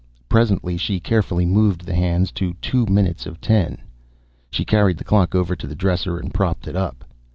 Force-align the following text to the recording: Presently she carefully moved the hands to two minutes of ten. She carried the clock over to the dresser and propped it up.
Presently 0.27 0.77
she 0.77 0.99
carefully 0.99 1.45
moved 1.45 1.85
the 1.85 1.93
hands 1.93 2.31
to 2.31 2.53
two 2.55 2.87
minutes 2.87 3.27
of 3.27 3.39
ten. 3.39 3.77
She 4.49 4.65
carried 4.65 4.97
the 4.97 5.03
clock 5.03 5.35
over 5.35 5.55
to 5.55 5.67
the 5.67 5.75
dresser 5.75 6.17
and 6.17 6.33
propped 6.33 6.67
it 6.67 6.75
up. 6.75 7.05